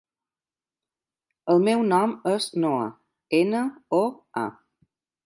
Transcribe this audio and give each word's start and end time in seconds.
El 1.53 1.61
meu 1.67 1.83
nom 1.91 2.15
és 2.31 2.47
Noa: 2.65 2.87
ena, 3.41 3.63
o, 3.99 4.01
a. 4.45 4.49